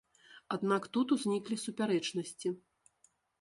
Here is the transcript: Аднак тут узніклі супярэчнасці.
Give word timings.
Аднак 0.55 0.87
тут 0.97 1.13
узніклі 1.15 1.59
супярэчнасці. 1.65 2.55